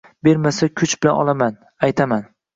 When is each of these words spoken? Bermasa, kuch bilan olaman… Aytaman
Bermasa, 0.27 0.69
kuch 0.81 0.95
bilan 1.03 1.21
olaman… 1.25 1.61
Aytaman 1.91 2.27